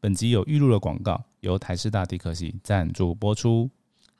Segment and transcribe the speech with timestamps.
[0.00, 3.68] 本集有预录的广告，由台师大地科系赞助播出。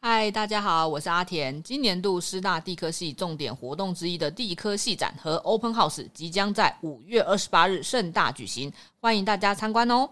[0.00, 1.62] 嗨，大家好，我是阿田。
[1.62, 10.10] 今年度师大地科系重点活动之一的地科系展和 Open House 即将在五月二十八日盛大举行，欢迎大家参观哦。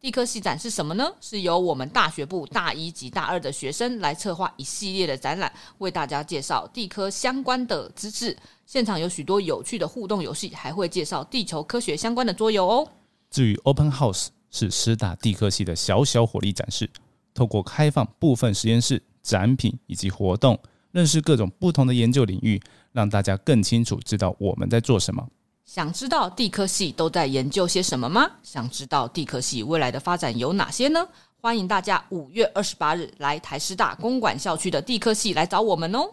[0.00, 1.06] 地科系展是什么呢？
[1.20, 8.34] 是由我们大学部大一及大二的学生来策划一系列的展览，为大家介绍地科相关的知识。
[8.64, 12.88] 现场有许多有趣的互动游戏，还会介绍地球科学相关的桌游哦。
[13.30, 16.88] 至于 Open House 是师大地科系的小小火力展示，
[17.34, 20.56] 透过开放部分实验室展品以及活动，
[20.92, 22.62] 认识各种不同的研究领域，
[22.92, 25.26] 让大家更清楚知道我们在做什么。
[25.66, 28.30] 想知道地科系都在研究些什么吗？
[28.44, 31.04] 想知道地科系未来的发展有哪些呢？
[31.40, 36.08] 欢迎大家五月二十八日来台师大公馆校区的地科系来找我们哦。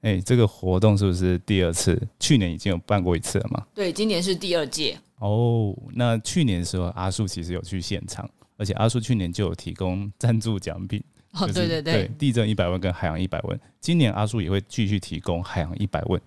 [0.00, 2.00] 哎，这个活动是不是第二次？
[2.18, 3.62] 去年已经有办过一次了吗？
[3.74, 4.98] 对，今年是第二届。
[5.22, 11.00] 哦，那去年的时候，阿树其实有去现场，而且阿树去年就有提供赞助奖品。
[11.34, 16.20] 哦，对对对，地震一百万跟海洋一百万，今年阿树也会继续提供海洋一百万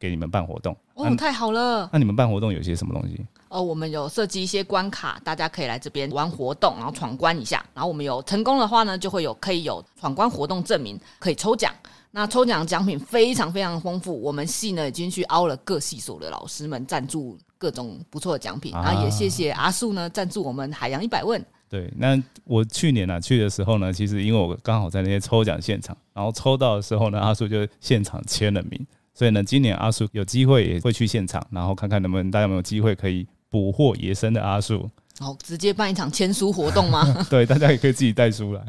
[0.00, 0.76] 给你们办活动。
[0.94, 1.88] 哦，太好了！
[1.92, 3.24] 那你们办活动有些什么东西？
[3.48, 7.64] 哦，我们有设计一些关卡，大家可以来这边玩活动，然后闯关一下。
[7.72, 11.72] 然后我们有成功的话呢，就会有可以有闯关活动证明，可以抽奖。
[12.12, 18.72] 那抽奖奖品非常非常丰富，我们系呢已经去凹了各系所的老师们赞助各种不错的奖品。
[18.72, 21.44] 然后也谢谢阿树呢赞助我们海洋一百问。
[21.68, 28.86] 对，那我去年呢去的时候呢，其实因为我刚好在那些抽奖现场，然后抽到的时候呢，阿树就现场签了名。
[29.14, 34.90] 所以呢，今年阿树有机会也会去现场，然后看看能不能大家有没有机会可以捕获野生的阿树。
[35.20, 37.04] 好，直接办一场签书活动吗？
[37.28, 38.66] 对，大家也可以自己带书来。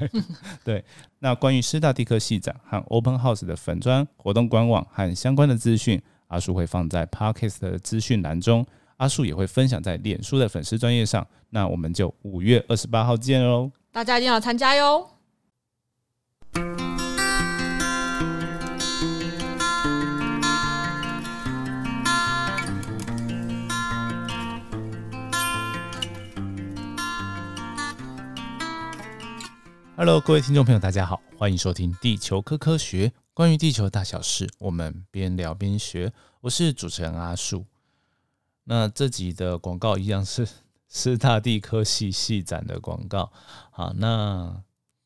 [0.65, 0.83] 对，
[1.19, 8.65] 那关于师大地科系展和 Open House 的粉砖活动官网和相关的资讯，阿树会放在 Podcast 的资讯栏中，
[8.97, 11.25] 阿树也会分享在脸书的粉丝专业上。
[11.51, 13.71] 那我们就五月二十八号见喽！
[13.93, 15.07] 大家一定要参加哟。
[30.03, 36.11] Hello，各位听众朋友，大家好，欢迎收听《地球科科学》，关于地球大小事，我们边聊边学。
[36.39, 37.67] 我是主持人阿树。
[38.63, 40.47] 那这集的广告一样是
[40.89, 43.31] 师大地科系系展的广告。
[43.69, 44.63] 好，那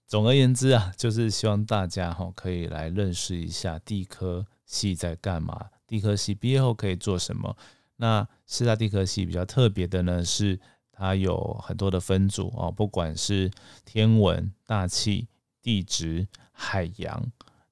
[0.08, 7.58] 总而言之啊，就是希望大家哈可以来认识一下地科系在干嘛，地科系毕业后可以做什么。
[7.98, 10.58] 那师大地科系比较特别的呢是。
[10.98, 13.52] 它有很多的分组哦，不管是
[13.84, 15.28] 天文、大气、
[15.62, 17.22] 地质、海洋、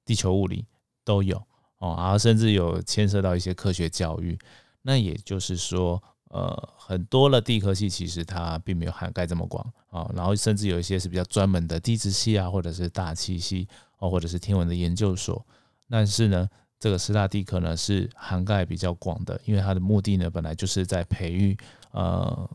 [0.04, 0.66] 地球物理
[1.04, 1.36] 都有
[1.78, 4.38] 哦，然后甚至有牵涉到一些科学教育。
[4.82, 13.66] 那也就是说，呃，很多的地科系其实它并没有涵盖这么广啊，然后甚至有一些是比较专门的地质系啊，或者是大气系
[13.98, 15.42] 哦，或者是天文的研究所。
[15.88, 16.46] 但是呢，
[16.78, 21.56] 这个师大地科呢是涵盖比较广的，因为它的目的呢本来就是在培育
[21.92, 22.50] 呃。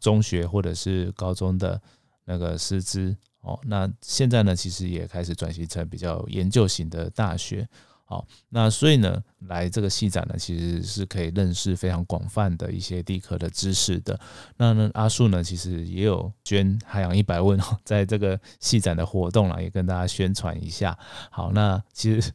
[0.00, 1.80] 中学或者是高中的
[2.24, 7.68] 那个师资哦，那现在呢，其实也开始转型成比较研究型的大学。
[8.04, 14.18] 好，那所以呢，来这个系展呢，其实是可以认识非常广泛的一些地科的知识的。
[14.56, 20.98] 那呢，阿树呢，其实也有捐海洋一百问，在这个系展的活动啦，也跟大家宣传一下。
[21.30, 22.32] 好，那其实。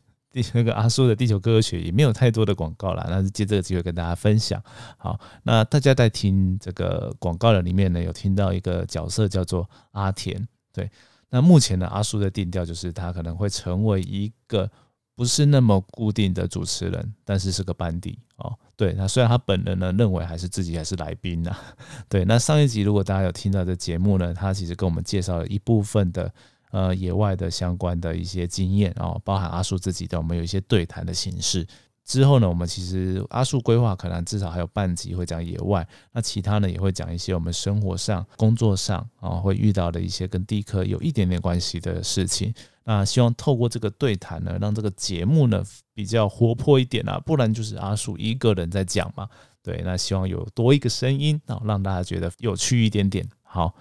[0.53, 4.61] 那个阿叔的地球科学也没有太多的广告啦，那是借这个机会跟大家分享。
[4.97, 10.47] 好，那大家在听这个广告的里面呢，有听到一个角色叫做阿田。
[10.73, 10.89] 对，
[11.29, 14.69] 那目前呢，阿叔的定调就是他可能会成为一个
[15.15, 18.53] 不是那么固定的主持人，但是是个班底哦。
[18.75, 21.55] 对，那虽然他本人呢认为还是自己还是来宾呐。
[22.09, 26.33] 对，那上一集如果大家有听到的节目呢，他其实跟我们介绍了一部分的。
[26.75, 31.65] 呃，野外的相关的一些经验哦，包含阿树自己的，我们有一些对谈的形式。
[32.03, 42.53] 之后呢，我们其实阿树规划可能至少还有半集会讲野外，那其他呢也会讲一些我们生活上、工作上啊会遇到的一些跟地科有一点点关系的事情。
[42.83, 45.63] 那希望透过这个对谈呢，让这个节目呢
[45.93, 49.29] 比较活泼一点啊，不然就是阿树一个人在讲嘛。
[49.63, 53.25] 对，那希望有多一个声音啊，让大家觉得有趣一点点。
[53.43, 53.73] 好。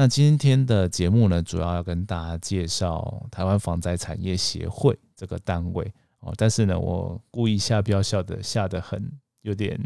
[0.00, 6.32] 那今天的节目呢，主要要跟大家介绍台湾防灾产业协会这个单位哦。
[6.38, 9.12] 但是呢，我故意下标下的下的很
[9.42, 9.78] 有点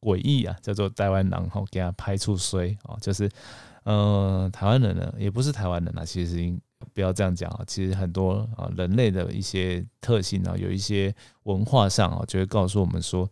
[0.00, 3.30] 诡异啊，叫做台湾人哈，给他拍出衰哦，就是
[3.82, 6.58] 呃，台湾人呢也不是台湾人啊，其实
[6.94, 13.28] 不要这样讲啊，其实很多啊人类的一些特性啊，有一些文化上啊，就会告诉我们说。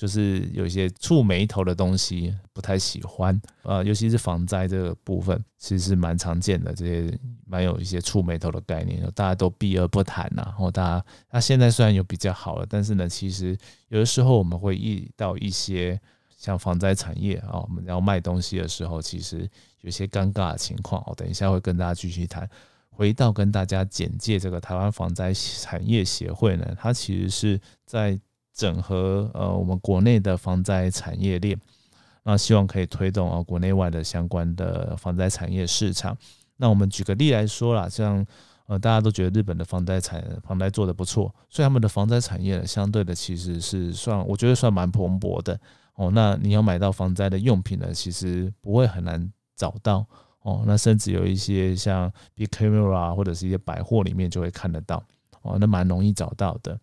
[0.00, 6.72] 就是有一些触眉头的东西不太喜欢，呃，尤其是防灾这个部分，其实是蛮常见的。
[6.72, 10.42] 这些蛮有一些触眉头的概念，大家都避而不谈呐。
[10.46, 13.54] 然后大家，那现在虽然有比较好了，但是呢，其实
[13.88, 16.00] 有的时候我们会遇到一些
[16.34, 19.46] 像防灾产业啊，我们要卖东西的时候，其实
[19.82, 21.04] 有些尴尬的情况。
[21.08, 22.48] 我等一下会跟大家继续谈。
[22.88, 28.18] 回到跟大家简介这个台湾防灾产业协会呢，它其实是在。
[28.52, 31.58] 整合呃，我们国内的防灾产业链，
[32.24, 36.16] 那希望可以推动啊国内外的相关的防灾产业市场。
[36.56, 38.24] 那我们举个例来说啦，像
[38.66, 45.58] 呃大家都觉得日本的防灾产防灾做的不错，所以他们的防灾产业呢相对的其实是算我觉得算蛮蓬勃的
[45.94, 46.10] 哦。
[46.12, 50.04] 那你要买到防灾的用品呢，其实不会很难找到
[50.42, 50.62] 哦。
[50.66, 55.02] 那甚至有一些像 Big Camera 或者是一些百货里面就会看得到
[55.40, 56.78] 哦，那蛮容易找到的。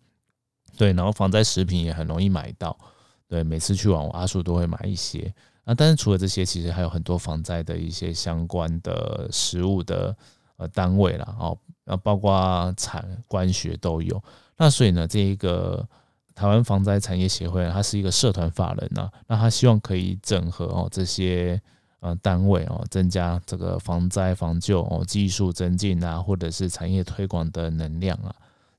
[0.78, 2.78] 对，然后防灾食品也很容易买到。
[3.26, 5.34] 对，每次去往阿叔都会买一些。
[5.64, 10.16] 那但是除了这些，其实还有很多防灾的一些相关的食物的
[10.56, 14.22] 呃单位啦，哦，那包括产官学都有。
[14.56, 15.86] 那所以呢，这一个
[16.34, 19.10] 台湾防灾产业协会，它是一个社团法人呐。
[19.26, 21.60] 那他希望可以整合哦这些
[22.00, 28.34] 呃单位哦，增加这个防灾防救哦技术增进啊，或者是产业推广的能量啊。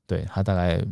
[0.08, 0.84] 对他大概。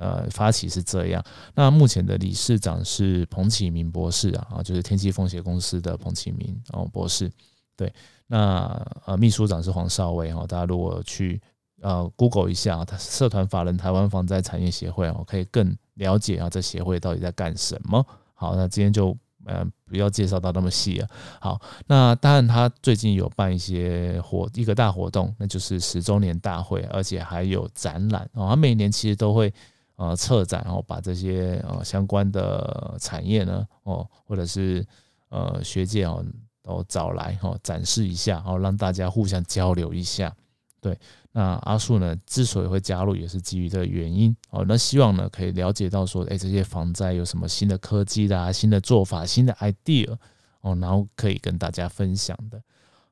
[0.00, 1.22] 呃，发起是这样。
[1.54, 7.30] 那目前的理事长是彭启明博士啊，就是天气风险公司的彭启明哦博士。
[7.76, 7.92] 对，
[8.26, 8.64] 那
[9.04, 10.46] 呃，秘书长是黄少威哈。
[10.46, 11.38] 大家如果去
[11.82, 18.02] 呃 Google 一下，他社团法人台湾防灾产业协会哦，可以更了解啊，这协会到底在干什么。
[18.32, 19.14] 好，那今天就
[19.44, 21.08] 呃不要介绍到那么细了。
[21.42, 28.46] 好，那当然他最近有办一些活一个大活动，那就是十周年大会，而且还有展览哦。
[28.48, 29.52] 他每年其实都会。
[30.00, 34.82] 呃，策展，然后把这些呃相关的产业呢，哦，或者是
[35.28, 36.24] 呃学界哦，
[36.62, 40.34] 都找来哈，展示一下，哦，让大家互相交流一下。
[40.80, 40.98] 对，
[41.32, 44.64] 那阿树呢，之所以会加入，也是基于这个原因哦。
[44.66, 50.16] 那希望呢，可以了解到说，哎，这些防灾有什么新的科技啦、新的做法、新的 idea
[50.62, 52.58] 哦，然后可以跟大家分享的。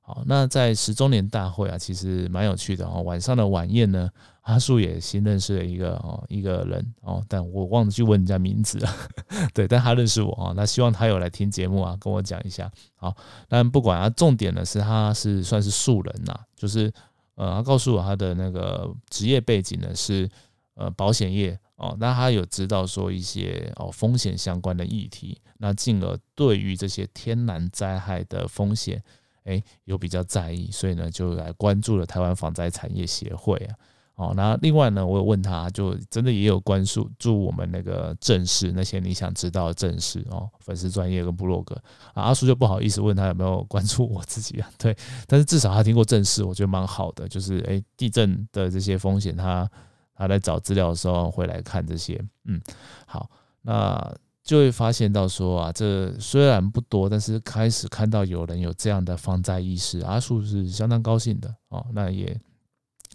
[0.01, 3.03] 好，那在十周年大会啊，其实蛮有趣的哦。
[3.03, 4.09] 晚上的晚宴呢，
[4.49, 8.91] 阿树也新认识了一个哦一个人哦，但我忘了去问人家名字了。
[9.53, 12.73] 对，但他认识我啊，那希望他有来听节目啊，跟我讲一下。
[12.97, 13.15] 好，
[13.47, 16.91] 但不管啊，重点呢是他是算是素人呐，就是
[17.35, 20.27] 呃，他告诉我他的那个职业背景呢是
[20.77, 29.03] 呃保险业哦，那他有知道说一些哦风险相关的议题，那进而对于这些天然灾害的风险。
[29.45, 33.77] 哎，有比较在意，所以呢，就来关注了台湾防灾产业协会啊。
[34.19, 41.75] 哦，那另外呢，我有问他，就真的也有关注注我们那个正事那些你想知道的正事哦，粉丝专业跟部落格
[42.15, 42.25] 啊。
[42.25, 44.69] 阿叔就不好意思问他有没有 关注我自己啊。
[44.77, 44.97] 对，
[45.29, 47.29] 但是至少他听过正事，我觉得蛮好的。
[47.29, 49.71] 就是哎，地震的这些风险，他
[50.15, 52.21] 他在找资料的时候会来看这些。
[52.45, 52.61] 嗯，
[53.07, 53.31] 好，
[53.63, 54.15] 那。
[54.45, 61.85] 就会发现到说啊，这虽然不多，但是开始看到有人有这样的防灾意识，阿叔是相当高兴的哦。
[61.93, 62.35] 那也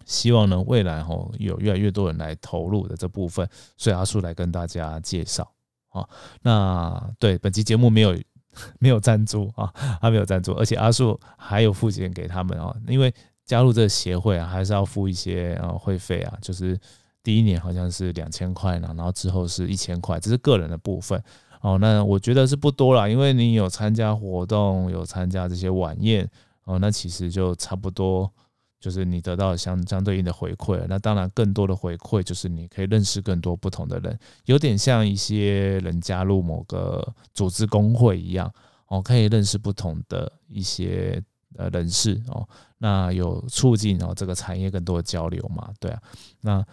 [0.05, 3.47] 希望呢，未来哈有越来越多人来投入的这部分，
[3.77, 5.51] 所以阿树来跟大家介绍
[5.89, 6.07] 啊。
[6.41, 8.17] 那对本期节目没有
[8.79, 13.13] 没有赞助啊， 他没有赞助，而且阿树还有付钱给他们啊，因为
[13.45, 16.79] 加入这个协会啊，还是要付一些啊会费啊，就是。
[17.25, 21.17] 第一年好像是两千块呢，然后之后是一千块，这是个人的部分
[21.61, 21.77] 哦。
[21.79, 26.29] 那我觉得是不多了，因为你有参加活动，有参加这些晚宴
[26.65, 28.29] 哦，那其实就差不多，
[28.83, 30.85] 就是你得到相相对应的回馈。
[30.89, 38.53] 那当然更多的回馈就是你可以认识更多不同的人，有点像一些人加入某个组织工会一样
[38.87, 41.23] 哦，可以认识不同的一些
[41.55, 42.45] 呃人士哦，
[42.77, 45.69] 那有促进哦这个产业更多的交流嘛？
[45.79, 46.01] 对啊，
[46.41, 46.65] 那。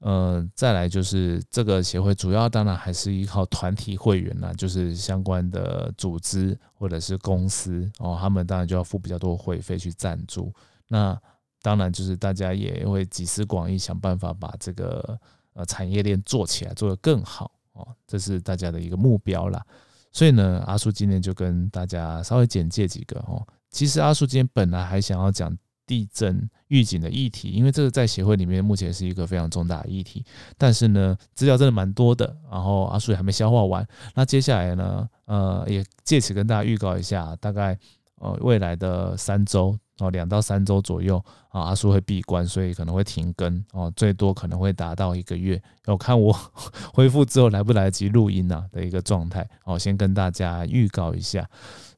[0.00, 10.54] 呃，再来就是这个协会主要当然还是依靠团体会员啦，就是相关的组织或者是公司哦，他们当然就要付比较多会费去赞助。
[10.86, 11.20] 那
[11.62, 15.18] 当然就是大家也会集思广益，想办法把这个
[15.54, 19.64] 呃产业链做起来，做得更好哦，这是大家的一个目标啦。
[20.12, 23.46] 所以呢，阿叔今天就跟大家稍微简介几个哦。
[23.70, 25.56] 其实阿叔今天本来还想要讲。
[25.88, 30.22] 地震预警的议题，因为这个在协会里面目前是一个非常重大的议题，
[30.58, 33.88] 但是呢，资料真的蛮多的，然后阿叔也还没消化完。
[34.14, 37.74] 那接下来呢，呃，也借此跟大家预告一下，大概
[38.16, 41.16] 呃未来的三周哦，两到三周左右
[41.48, 46.32] 啊，阿叔会闭关，所以可能会停更哦，最多可能会达到一个月，要看我
[46.94, 51.48] 恢复之后来不来得及录音呐的一个状态哦，先跟大家预告一下。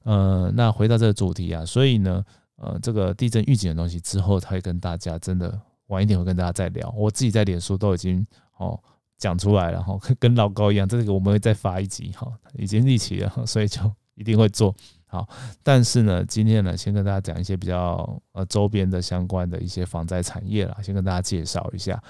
[0.04, 2.24] 呃，那回到这个主题啊，所以呢，
[2.56, 6.90] 呃，这个地震预警的东西之后，他会跟大家真的晚一点会跟大家再聊。
[6.96, 8.26] 我自己在脸书都已经
[8.56, 8.80] 哦
[9.18, 13.80] 讲出来了哈，跟老高一样，这个我们会再发一集哈，已经立起了，所以就
[14.14, 14.74] 一定会做。
[15.10, 15.28] 好，
[15.64, 22.00] 但是呢，今天呢，先跟大家讲一些比较呃周边的相关的一些防灾产业啦，先跟大家介绍一下，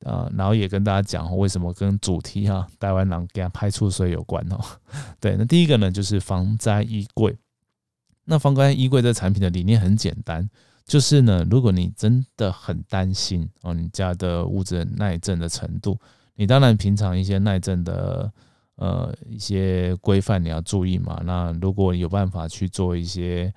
[0.00, 4.60] 呃，然后也跟大家讲为什么跟主题哈台湾狼给他拍出水有关哦。
[5.18, 7.34] 对，那第一个呢就是防灾衣柜。
[8.26, 10.46] 那防灾衣柜这产品的理念很简单，
[10.84, 15.98] 就是呢，如果你真的很担心哦，你家的屋子耐震的程度，
[16.34, 18.30] 你当然平常一些耐震的。
[18.76, 21.20] 呃，一些规范你要注意嘛。
[21.24, 23.52] 那如果有办法去做一些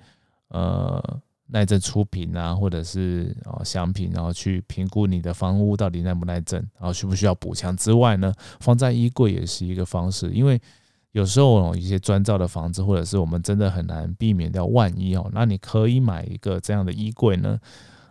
[0.48, 1.02] 呃
[1.46, 10.30] 耐震出品啊，或者是哦相品，然后去评估你的房屋到底耐不耐震，然后需不需要补墙之外呢，放在衣柜也是一个方式。
[10.32, 10.60] 因为
[11.12, 17.58] 有时候一些砖造的房子，或者是我们真的很难避免掉万一哦，那你可以买一个这样的衣柜呢，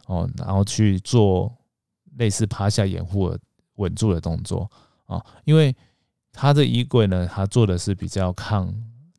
[0.07, 1.55] 哦，然后去做
[2.17, 3.37] 类似趴下掩护
[3.75, 4.69] 稳住的动作
[5.05, 5.73] 啊，因为。
[6.35, 8.71] 它的衣柜呢，它做的是比较抗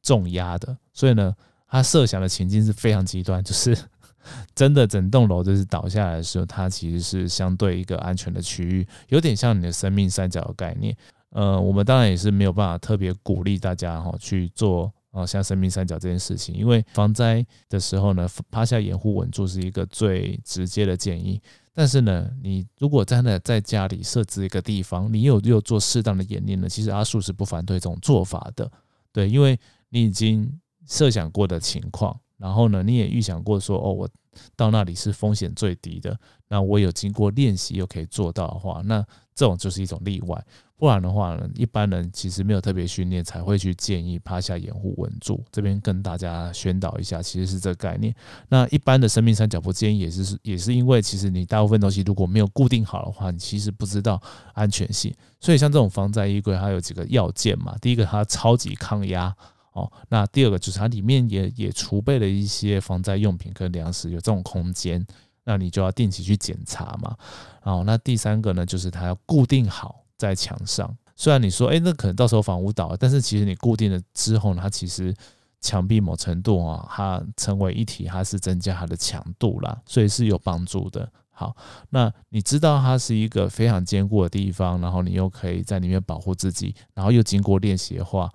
[0.02, 1.34] 重压的，所以呢，
[1.66, 3.76] 它设想的情境是非常极端，就是
[4.54, 10.94] 真的整栋楼就是倒下来的时候，它其实是相对一个安全的区域，有点像你的生命三角的概念。
[11.30, 21.40] 呃，我们当然也是没有办法特别鼓励大家哈去做啊像生命三角这件事情，因为防灾的时候呢，趴下掩护稳住是一个最直接的建议。
[21.78, 28.72] 但是呢，你如果真的在家里设置一个地方，你有又做适当的演练呢，其实阿树是不反对这种做法的，
[29.12, 30.50] 对，因为你已经
[30.86, 34.08] 设想过的情况，然后呢，你也预想过说，哦，我
[34.56, 36.18] 到那里是风险最低的，
[36.48, 39.04] 那我有经过练习又可以做到的话，那
[39.34, 40.46] 这种就是一种例外。
[40.78, 45.42] 不然的话呢，一般人其实没有特别训练才会去建议趴下掩护稳住。
[45.50, 48.14] 这边跟大家宣导一下，其实是这个概念。
[48.48, 54.20] 那一般的生命三角不建议，也是也是因为其实你大部分东西如果没有固定好的话，你其实不知道
[54.52, 55.14] 安全性。
[55.40, 57.74] 所以像这种防灾衣柜，它有几个要件嘛。
[57.80, 59.34] 第一个，它超级抗压
[59.72, 59.90] 哦。
[60.10, 65.06] 那第二个就是它里面也也储备了一些防灾用品跟粮食，有这种空间，
[65.44, 67.16] 那你就要定期去检查嘛。
[67.62, 70.02] 哦，那第三个呢，就是它要固定好。
[70.18, 75.14] 在墙上，虽然你说，哎，那可能到时候房屋倒，但是其实你固定了之后呢，它其实
[75.60, 81.08] 墙壁某程度啊，它成为一体，它是增加它的强度啦，所以是有帮助的。
[81.30, 81.54] 好，
[81.90, 88.30] 那你知道它是一个非常坚固的地方，然后你又可以在里面保护自己，然后又经过练习的话，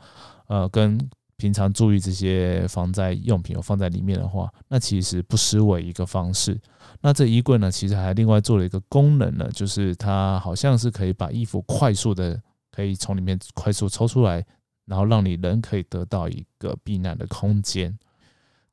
[0.48, 1.00] 呃，跟
[1.42, 6.56] 平常注意这些防灾用品有放在里面的话，那其实不失为一个方式。
[7.02, 12.40] 那这衣柜呢，其实还另外做了一个功能呢，就是它好像是可以把衣服快速的
[12.72, 14.46] 可以从里面快速抽出来，
[14.86, 17.98] 然后让你人可以得到一个避难的空间。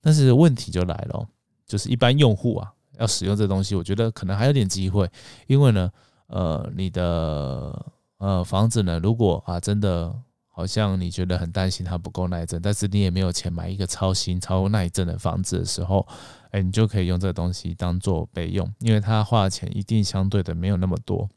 [0.03, 1.27] 但是问题就来了，
[1.67, 5.11] 就是一般用户啊要使用这东西，我觉得可能还有点机会，
[5.47, 5.91] 因为呢，
[6.27, 7.87] 呃，你的
[8.19, 10.15] 呃房子呢，如果啊真的。
[10.59, 16.05] 好像你觉得很担心它不够耐震，但是你也没有钱买一个超新、超耐震的房子的时候，
[16.51, 21.29] 哎，你就可以用这个东西当做备用，因为它花的钱一定相对的没有那么多。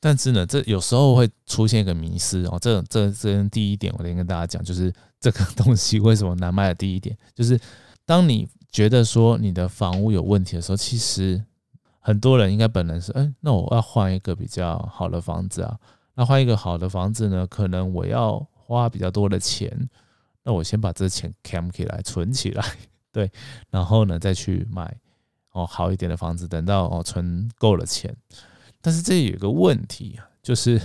[0.00, 2.58] 但是呢，这有时候会出现一个迷失哦。
[2.60, 7.56] 这、这、这第一点，我先跟大家讲，就是这个东西为什么难卖的第一点， 就是
[8.04, 11.40] 当你觉得说你的房屋有问题的时候，其实
[12.00, 15.78] 很多人应该本能是，哎，那我要换一个比较好的房子啊。
[16.16, 18.44] 那换一个好的房子呢，可能我要。
[18.66, 19.88] 花比较多的钱，
[20.42, 22.64] 那我先把这钱 cam 起来存起来，
[23.12, 23.30] 对，
[23.70, 24.92] 然后呢再去买
[25.52, 28.14] 哦好一点的房子，等到哦存够了钱。
[28.80, 30.80] 但是这有一个问题啊，就是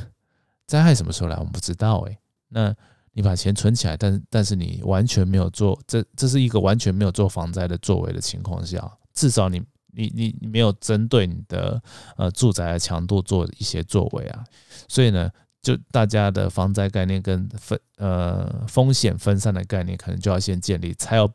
[0.67, 2.17] 灾害什么时候来我们不知道诶。
[2.49, 2.73] 那
[3.13, 9.59] 你把钱存起来，但但是你完全没有做，这这是一个完全没有做防灾的作为的情况下，至少你
[9.93, 11.81] 你你你没有针对你的
[12.15, 14.45] 呃住宅的强度做一些作为啊，
[14.87, 15.29] 所以呢。
[15.61, 21.31] 就大家的防灾概念跟分呃风险分散的概念，可能就要先建立，才有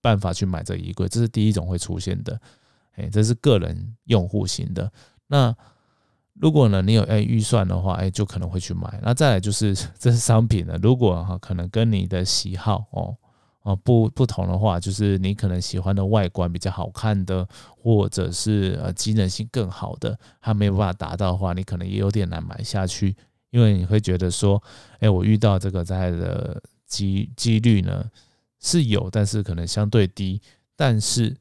[0.00, 1.08] 办法去买这衣柜。
[1.08, 2.38] 这是第一种会出现的，
[2.96, 4.92] 哎，这是个人用户型的。
[5.26, 5.54] 那
[6.34, 9.00] 如果呢，你有哎预算的话，哎，就可能会去买。
[9.02, 13.16] 那再来就是这是商品呢，如果哈可能跟你的喜好哦
[13.62, 23.16] 哦不不同的话，就是你可能喜欢的外观比较好看的，或者是呃机能性更好的，它没有办法达到的话，你可能也有点难买下去。
[23.52, 24.60] 因为你会觉得说，
[24.98, 28.04] 哎，我遇到这个灾害的几几率呢
[28.58, 30.40] 是有，但是可能相对低。
[30.74, 31.36] 但是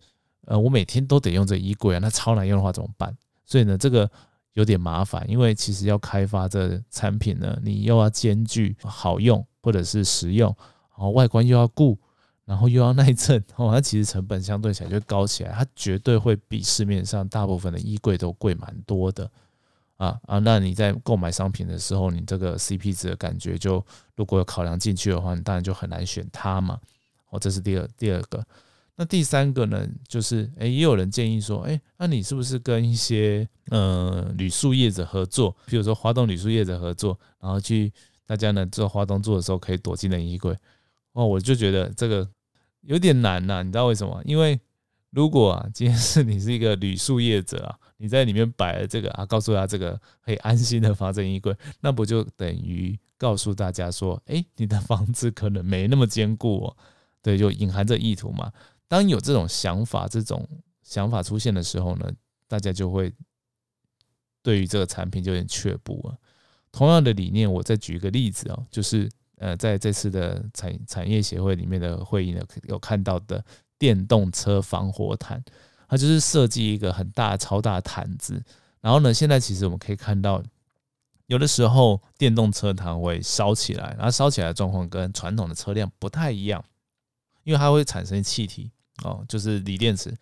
[0.46, 3.16] 呃，我每天都得用这衣柜啊，那超难用的话怎么办？
[3.46, 4.10] 所以呢，这个
[4.54, 10.54] 有点麻烦，因为其实要开发这产品呢，你又要兼具好用或者是实用，
[10.90, 11.98] 然后外观又要顾，
[12.44, 19.32] 然后又要耐震， 哦，它其实成本相对起来就高起来，它绝对会比市面上大部分的衣柜都贵蛮多的。
[20.02, 26.80] 啊啊，那你在购买商品的时候，你这个 CP 值的感觉就如果有考量进去的话，你当然就很难选它嘛。
[27.30, 28.44] 哦，这是第二第二个。
[28.96, 37.94] 那第三个呢，就是诶，也有人建议说，诶，那你是不是跟一些呃铝塑业者合作，比如说华东铝塑业者合作，然后去
[38.26, 40.58] 大家呢做华东做的时候可以躲进的衣柜？
[41.14, 42.28] 哦，我就觉得这个
[42.82, 44.20] 有点难呐，你知道为什么？
[44.26, 44.60] 因为
[45.12, 56.78] 如果啊，今天是你是一个铝塑业者啊，你在里面摆了这个啊，告诉他这个可以安心的防震衣柜，那不就等于告诉大家说，哎，你的房子可能没那么坚固哦，
[57.22, 58.52] 对，就隐含着意图嘛。
[58.88, 60.48] 当有这种想法、这种
[60.82, 62.10] 想法出现的时候呢，
[62.48, 63.14] 大家就会
[64.42, 66.18] 对于这个产品就有点却步了。
[66.72, 73.44] 同样的理念，我再举一个例子哦，就是呃，在这次的产产业协会里面的会议呢，有看到的。
[73.82, 75.44] 电动车防火毯，
[75.88, 78.40] 它就是设计一个很大、超大的毯子。
[78.80, 80.40] 然后呢，现在其实我们可以看到，
[81.26, 86.64] 有的时候电动车它会烧起来，然后烧起来的状况跟传统的车辆不太一样，
[87.44, 88.70] 因为它会产生气体
[89.04, 90.16] 哦，就是锂电池。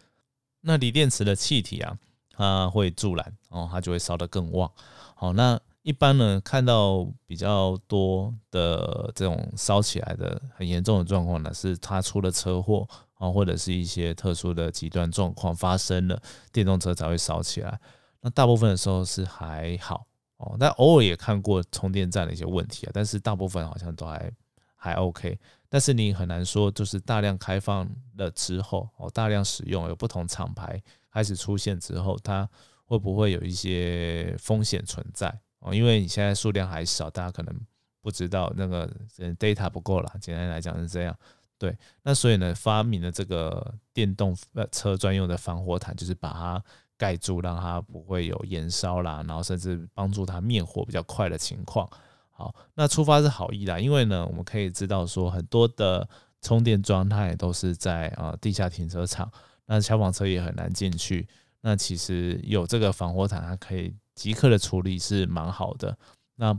[0.62, 1.98] 那锂电池的气体啊，
[2.32, 4.72] 它会助燃哦，它就会烧得更旺。
[5.16, 12.88] 好，那一般呢，看到比较多的这种烧起来的很严重的状况呢，是它出了车祸。
[13.20, 16.20] 啊，或者是一些特殊的极端状况发生了，
[16.52, 17.80] 电动车才会烧起来。
[18.22, 20.08] 那大部分的时候是还好
[20.38, 22.92] 哦，但偶尔也看过充电站的一些问题啊。
[22.94, 24.32] 但是大部分好像都还
[24.74, 25.38] 还 OK。
[25.68, 32.50] 但是你很难说，就是大量开放了之后哦，大量使用有不同厂牌开始出现之后，它
[32.86, 35.28] 会不会有一些风险存在
[35.60, 35.74] 哦？
[35.74, 37.54] 因为你现在数量还少，大家可能
[38.02, 38.90] 不知道那个
[39.38, 40.12] data 不够了。
[40.22, 41.16] 简单来讲是这样。
[41.60, 44.36] 对，那所以呢，发明了这个电动
[44.72, 46.64] 车专用的防火毯，就是把它
[46.98, 51.88] 盖住，让它不会有燃烧啦，然后甚至帮助它灭火比较快的情况。
[52.32, 56.08] 好，那出发是好意啦，因为呢，我们可以知道说，很多的
[56.42, 59.30] 充电桩它也都是在啊地下停车场，
[59.66, 61.28] 那消防车也很难进去。
[61.60, 65.98] 那其实有这个防火毯，它可以即刻的处理是蛮好的。
[66.36, 66.58] 那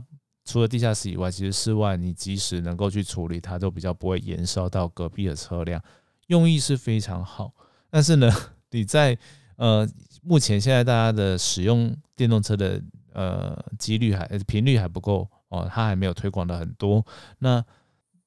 [0.51, 5.81] 除了地下室以外，其实室外你即使能够去处理它，都比较不会延烧到隔壁的车辆，
[6.27, 7.53] 用意是非常好。
[7.89, 8.29] 但是呢，
[8.71, 9.17] 你在
[9.55, 9.87] 呃
[10.21, 12.81] 目前现在大家的使用电动车的
[13.13, 17.05] 呃几率还频率还不够哦，它还没有推广的很多。
[17.39, 17.63] 那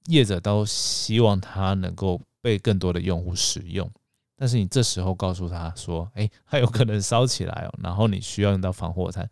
[0.06, 3.86] 业者都希望它能够被更多的用户使用，
[4.34, 9.28] 但是你这时候告诉他说，哎，它有可能烧起来哦，然后你需要用到防火毯。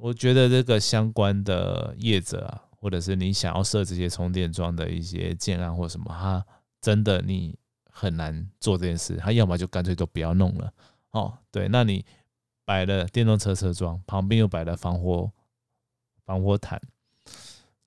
[0.00, 6.44] 我觉得这个相关的业者啊，或者是你想要设这些充电桩的一些建案或什么，他
[6.80, 9.16] 真的你很难做这件事。
[9.16, 10.72] 他要么就干脆都不要弄了。
[11.10, 12.02] 哦，对，那你
[12.64, 15.30] 摆了电动车车桩，旁边又摆了防火
[16.24, 16.80] 防火毯，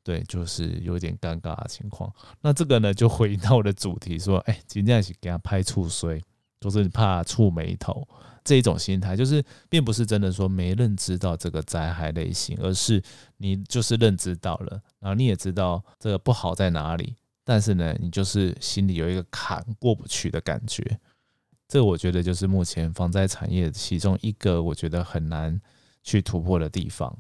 [0.04, 2.14] 对，就是有点尴尬的情况。
[2.42, 6.22] 那这个呢，就回到我的主题，说，哎，今天是给他拍触衰，
[6.60, 8.08] 就是怕触眉头。
[8.44, 13.02] 这种心态，就是并不是真的说没认知到这个灾害类型，而是
[13.38, 21.00] 你就是认知到了，然后你也知道这个不好在哪里，但是呢，你就是心里有一个坎过不去的感觉。
[21.68, 25.60] 这我觉得就是目前防灾产业其中一个我觉得很难
[26.04, 27.18] 去突破的地方。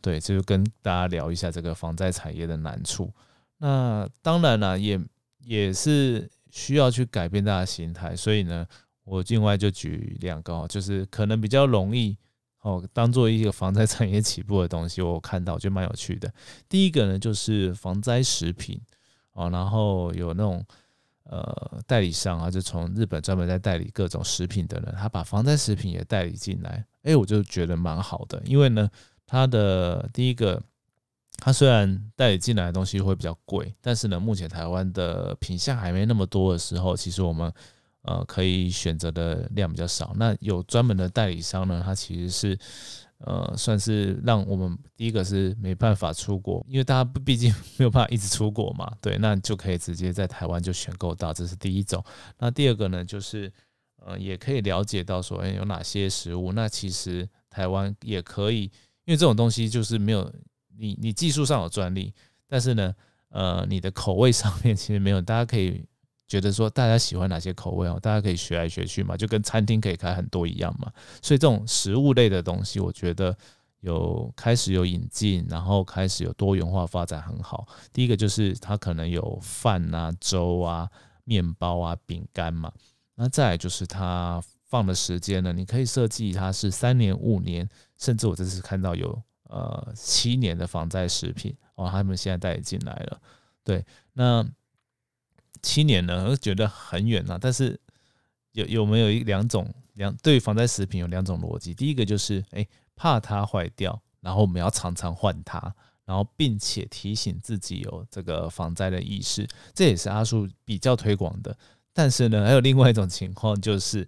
[0.00, 3.10] 对，就跟大家聊一下这个防灾产业的难处。
[3.58, 5.00] 那当然了，也
[5.40, 8.66] 也是需要去改变大家心态，所以呢。
[9.04, 12.16] 我另外就举两个哦，就是可能比较容易
[12.62, 16.32] 哦，当做一个防灾产业起步的东西，我看到就蛮有趣的。
[16.68, 18.80] 第一个呢，就是防灾食品
[19.34, 20.64] 哦，然后有那种
[21.24, 28.90] 呃代理商啊，就从日本专门在代理各种食品的人，他把防灾食品也代理进来，哎，我就觉得蛮好的，因为呢，
[29.26, 30.62] 它的第一个，
[31.36, 37.52] 它虽然代理进来的东西会比较贵，但是呢，目前台湾的品相还没那么多的时候，其实我们。
[38.04, 40.12] 呃，可以选择的量比较少。
[40.16, 42.58] 那有专门的代理商呢，它其实是
[43.18, 48.92] 呃，算是让我们第一个是没办法出国，因为大家毕竟没有办法一直出国嘛。
[49.00, 52.04] 对，那就可以直接在台湾就选购到，这是第一种。
[52.38, 53.50] 那第二个呢，就是
[54.04, 56.52] 呃，也可以了解到说，哎，有哪些食物。
[56.52, 58.64] 那其实台湾也可以，
[59.06, 60.30] 因为这种东西就是没有
[60.76, 62.12] 你，你技术上有专利，
[62.46, 62.94] 但是呢，
[63.30, 65.82] 呃，你的口味上面其实没有，大家可以。
[66.26, 70.90] 觉得说大家喜欢哪些口味哦，大家可以学来学去嘛，就跟餐厅可以开很多一样嘛。
[71.20, 73.36] 所以这种食物类的东西，我觉得
[73.80, 77.68] 有开始有引进，然后开始有多元化发展很好。
[77.92, 80.88] 第一个就是它可能有饭啊、粥啊、
[81.24, 82.72] 面包啊、饼干嘛。
[83.14, 93.20] 那再来就是它放的时间呢，你可以设计它是三年、五年，甚至我这次看到有呃七年的防灾食品哦，他们现在带进来了。
[93.62, 93.84] 对，
[94.14, 94.42] 那。
[95.64, 97.38] 七年呢，我觉得很远啊。
[97.40, 97.80] 但是
[98.52, 101.72] 有有没有一两种两对防灾食品有两种逻辑？
[101.72, 105.58] 第一个就是哎，怕它坏掉，然后我们要常常换它，
[106.04, 111.56] 然后并且提醒自己有这个防灾的意识，这也是阿叔比较推广的。
[111.92, 114.06] 但是呢，还有另外一种情况就是，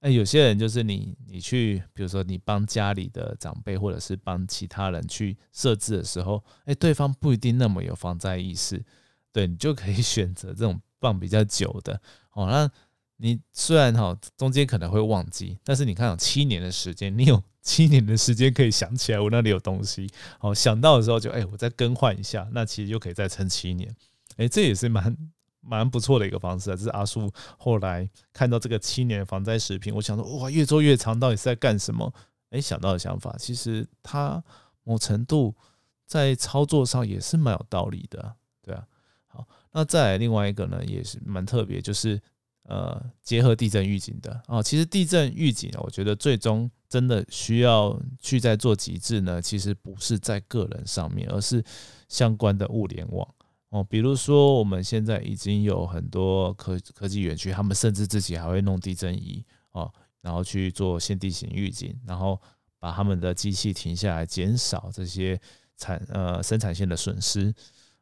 [0.00, 8.82] 哎，有些人就是你你去，比如说你帮家里的长辈或者是帮其他人去设置的时候，哎，对方不一定那么有防灾意识，
[9.36, 10.80] 对你就可以 选择这种。
[10.98, 12.00] 放比较久的
[12.32, 12.68] 哦，那
[13.18, 20.08] 你虽然哈中间可能会忘记，但是你看有七年的时间，你有 七年的时间可以想起来我那里有东西
[20.40, 23.94] 哦，想到的时候就哎，我再更换一下，那其实就可以再撑七年，
[24.38, 25.14] 哎，这也是蛮
[25.60, 26.74] 蛮不错的一个方式啊。
[26.76, 32.10] 这是阿叔后来看到这个七年防灾食品，我想说哇，越做越长，到底是在干什么？
[32.48, 34.42] 哎，想到的想法，其实它
[34.82, 35.54] 某程度
[36.06, 38.36] 在操作上也是蛮有道理的，
[39.78, 42.18] 那再来另外一个呢，也是蛮特别，就是
[42.62, 44.62] 呃结合地震预警的哦。
[44.62, 51.62] 其实地震预警，我觉得最终真的需要去在做极致呢，其实不是在个人上面，而是
[52.08, 53.28] 相关的物联网
[53.68, 53.84] 哦。
[53.84, 62.40] 比如说我们现在已经有很多科科技园区，他们甚至自己还会弄地震仪哦，然后去做现地形预警，然后
[62.78, 65.38] 把他们的机器停下来，减少这些
[65.76, 67.54] 产呃生产线的损失。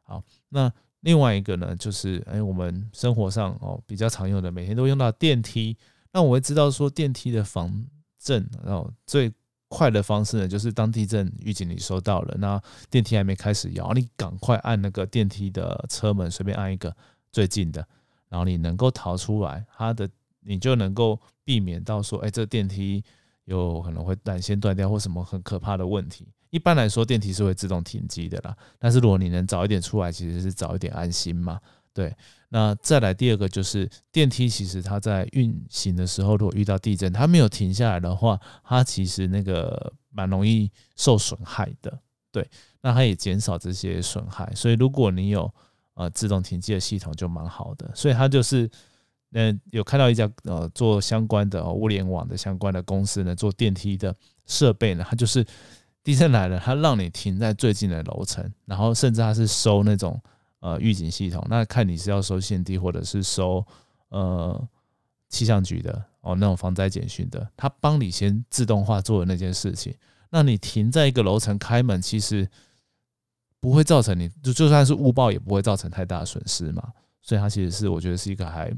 [0.03, 0.71] 好，那。
[1.05, 5.77] 另外一个呢，就是哎，我们生活上哦比较常用的，每天都用到电梯。
[6.11, 7.71] 那我会知道说电梯的防
[8.17, 9.31] 震，然后最
[9.67, 16.95] 快的方式呢，就是当地震预警你收到了，那电梯还没开始摇，你赶快按那个电梯的车门，随便按一个
[17.31, 17.87] 最近的，
[18.27, 23.03] 然后你能够逃出来，它的你就能够避免到说，哎，这电梯
[23.43, 26.27] 有可能会缆线断掉或什么很可怕的问题。
[26.49, 28.55] 一般来说，电梯是会自动停机的啦。
[28.79, 31.59] 但是如果你能早一点出来，其实是早一点安心嘛。
[31.93, 32.13] 对，
[32.49, 41.97] 那再来第二个就是电梯，其实它在运行的时候，如果遇到地震，它没有停下来的话，它其实那个蛮容易受损害的。
[42.31, 42.45] 对，
[42.81, 44.51] 那它也减少这些损害。
[44.53, 45.49] 所以如果你有
[45.93, 47.89] 呃自动停机的系统，就蛮好的。
[47.95, 48.69] 所以它就是，
[49.31, 54.13] 嗯，有看到一家呃做相关的物联网的相关的公司呢，做电梯的
[54.45, 55.45] 设备呢，它就是。
[56.05, 60.21] 地震来了，它让你停在最近的楼层，然后甚至它是收那种
[60.59, 63.65] 呃预警系统，那看你是要收现地或者是收
[64.09, 64.69] 呃
[65.29, 69.95] 气象局的哦那种防灾简讯的，它帮你先自动化做的那件事情，
[70.29, 72.47] 那你停在一个楼层开门，其实
[73.59, 78.71] 不会造成你就就算是误报也不会造成太大的损失嘛，所以它其实是我觉得是一个还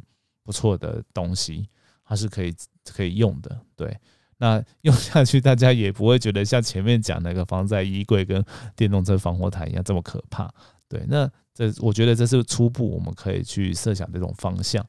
[0.43, 1.67] 不错的东西，
[2.05, 3.99] 它是可以可以用的，对。
[4.37, 8.43] 那用下去，大家也不会觉得像前面讲那个防灾衣柜跟
[8.75, 10.51] 电动车防火毯一样这么可怕。
[10.87, 14.85] 对，那这我觉得这是初步我们可以去设想这种方向。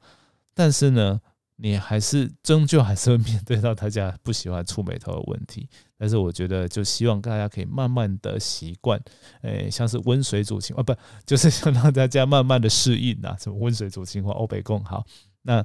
[0.55, 1.21] 但是呢，
[1.57, 5.69] 你还是终究还是会面对到大家不喜欢触眉头的问题。
[5.97, 9.01] 但是我觉得，就希望大家可以慢慢的习惯，
[9.43, 10.95] 诶，像是温水煮青蛙，不
[11.27, 13.37] 就是 想让大家慢慢的适应啊？
[13.41, 15.05] 什么温水煮青蛙、欧北共好，
[15.43, 15.65] 那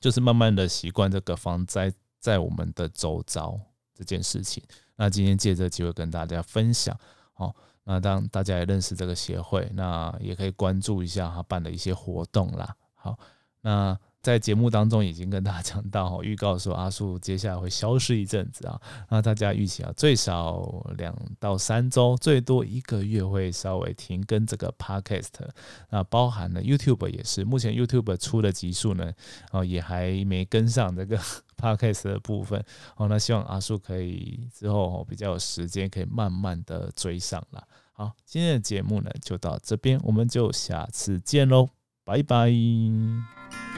[0.00, 1.92] 就是慢慢的习惯这个防灾。
[2.24, 3.60] 在我们的周遭
[3.92, 4.62] 这件事情，
[4.96, 6.98] 那今天借这机会跟大家分享，
[7.34, 13.18] 好，那当大家也认识这个协会，那也可以关注一下他办的一些活动啦，好，
[13.60, 13.98] 那。
[14.24, 25.28] 在节目当中已经跟大家讲到，预告说阿树接下来会消失一阵子啊，那大家预期啊最少两到三周，最多一个月会稍微停更这个 podcast，
[25.90, 29.12] 那包含了 YouTube 也是，目前 YouTube 出的集数呢，
[29.52, 31.18] 哦也还没跟上这个
[31.60, 32.64] podcast 的部分，
[32.96, 37.62] 哦那希望阿树可以之后比较有时间，可以慢慢的追上了。
[37.92, 41.68] 好，今天的节目呢就到这边，我们就下次见喽，
[42.06, 43.73] 拜拜。